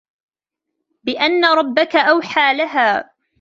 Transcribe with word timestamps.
بِأَنَّ 1.03 1.45
رَبَّكَ 1.45 1.95
أَوْحَى 1.95 2.53
لَهَا 2.53 3.09